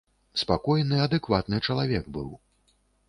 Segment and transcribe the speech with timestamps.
[0.41, 2.29] Спакойны, адэкватны чалавек быў.